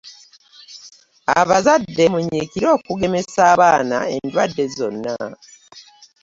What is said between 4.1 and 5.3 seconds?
endwadde zonna.